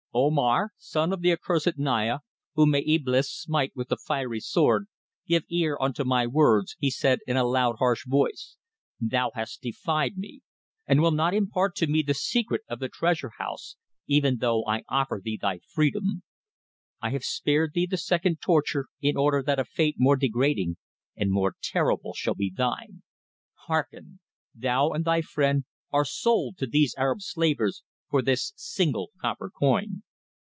"Omar, 0.13 0.73
son 0.77 1.13
of 1.13 1.21
the 1.21 1.31
accursed 1.31 1.77
Naya 1.77 2.19
whom 2.55 2.71
may 2.71 2.83
Eblis 2.83 3.29
smite 3.31 3.71
with 3.77 3.87
the 3.87 3.95
fiery 3.95 4.41
sword, 4.41 4.87
give 5.25 5.45
ear 5.47 5.77
unto 5.79 6.03
my 6.03 6.27
words," 6.27 6.75
he 6.79 6.89
said, 6.91 7.19
in 7.25 7.37
a 7.37 7.45
loud, 7.45 7.77
harsh 7.79 8.05
voice. 8.05 8.57
"Thou 8.99 9.31
hast 9.33 9.61
defied 9.61 10.17
me, 10.17 10.41
and 10.85 10.99
will 10.99 11.11
not 11.11 11.33
impart 11.33 11.77
to 11.77 11.87
me 11.87 12.01
the 12.01 12.13
secret 12.13 12.61
of 12.67 12.79
the 12.79 12.89
Treasure 12.89 13.31
house, 13.39 13.77
even 14.05 14.39
though 14.39 14.65
I 14.67 14.83
offer 14.89 15.21
thee 15.23 15.39
thy 15.41 15.59
freedom. 15.65 16.23
I 17.01 17.11
have 17.11 17.23
spared 17.23 17.71
thee 17.73 17.87
the 17.89 17.95
second 17.95 18.41
torture 18.41 18.87
in 18.99 19.15
order 19.15 19.41
that 19.41 19.59
a 19.59 19.63
fate 19.63 19.95
more 19.97 20.17
degrading 20.17 20.75
and 21.15 21.31
more 21.31 21.55
terrible 21.63 22.11
shall 22.13 22.35
be 22.35 22.51
thine. 22.53 23.01
Hearken! 23.65 24.19
Thou 24.53 24.89
and 24.89 25.05
thy 25.05 25.21
friend 25.21 25.63
are 25.89 26.03
sold 26.03 26.57
to 26.57 26.67
these 26.67 26.93
Arab 26.97 27.21
slavers 27.21 27.81
for 28.09 28.21
this 28.21 28.51
single 28.57 29.09
copper 29.21 29.49
coin." 29.49 30.03